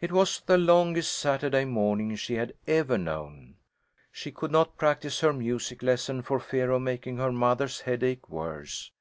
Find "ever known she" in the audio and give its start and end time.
2.66-4.32